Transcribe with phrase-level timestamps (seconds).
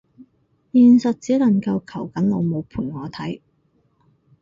[0.71, 3.39] 現實只能夠求緊老母陪我睇